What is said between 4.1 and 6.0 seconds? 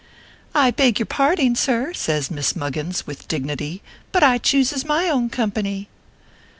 but I chooses my own company."